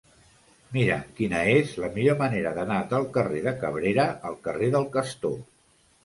[0.75, 5.37] Mira'm quina és la millor manera d'anar del carrer de Cabrera al carrer del Castor.